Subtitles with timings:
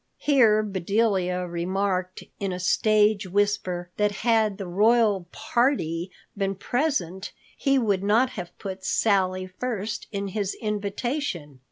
[0.17, 7.77] Here Bedelia remarked in a stage whisper that had the "royal party" been present, he
[7.77, 11.59] would not have put Sally first in his invitation.